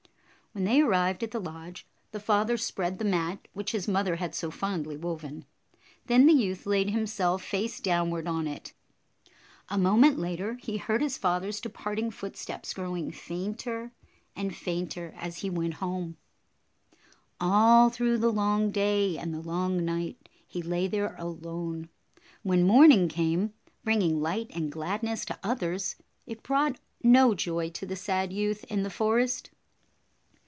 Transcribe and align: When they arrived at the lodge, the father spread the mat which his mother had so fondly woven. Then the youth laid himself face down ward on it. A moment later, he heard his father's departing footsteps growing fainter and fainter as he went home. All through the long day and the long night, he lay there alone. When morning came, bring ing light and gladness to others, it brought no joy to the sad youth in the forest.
When 0.53 0.65
they 0.65 0.81
arrived 0.81 1.23
at 1.23 1.31
the 1.31 1.39
lodge, 1.39 1.87
the 2.11 2.19
father 2.19 2.57
spread 2.57 2.99
the 2.99 3.05
mat 3.05 3.47
which 3.53 3.71
his 3.71 3.87
mother 3.87 4.17
had 4.17 4.35
so 4.35 4.51
fondly 4.51 4.97
woven. 4.97 5.45
Then 6.07 6.25
the 6.25 6.33
youth 6.33 6.65
laid 6.65 6.89
himself 6.89 7.41
face 7.41 7.79
down 7.79 8.09
ward 8.09 8.27
on 8.27 8.47
it. 8.49 8.73
A 9.69 9.77
moment 9.77 10.19
later, 10.19 10.57
he 10.61 10.75
heard 10.75 11.01
his 11.01 11.17
father's 11.17 11.61
departing 11.61 12.11
footsteps 12.11 12.73
growing 12.73 13.11
fainter 13.11 13.93
and 14.35 14.53
fainter 14.53 15.13
as 15.17 15.37
he 15.37 15.49
went 15.49 15.75
home. 15.75 16.17
All 17.39 17.89
through 17.89 18.17
the 18.17 18.29
long 18.29 18.71
day 18.71 19.17
and 19.17 19.33
the 19.33 19.39
long 19.39 19.85
night, 19.85 20.27
he 20.45 20.61
lay 20.61 20.85
there 20.85 21.15
alone. 21.17 21.87
When 22.43 22.67
morning 22.67 23.07
came, 23.07 23.53
bring 23.85 24.01
ing 24.01 24.19
light 24.21 24.51
and 24.53 24.69
gladness 24.69 25.23
to 25.25 25.39
others, 25.43 25.95
it 26.27 26.43
brought 26.43 26.77
no 27.01 27.33
joy 27.35 27.69
to 27.69 27.85
the 27.85 27.95
sad 27.95 28.33
youth 28.33 28.65
in 28.65 28.83
the 28.83 28.89
forest. 28.89 29.49